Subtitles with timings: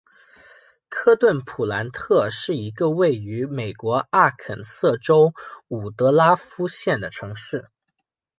[0.89, 5.31] 科顿普兰特是一个位于美国阿肯色州
[5.67, 7.69] 伍德拉夫县的城市。